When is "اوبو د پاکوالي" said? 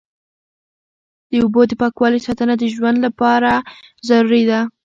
1.43-2.19